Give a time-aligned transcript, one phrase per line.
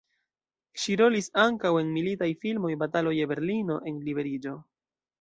[0.83, 4.61] Ŝi rolis ankaŭ en militaj filmoj "Batalo je Berlino" en "Liberiĝo".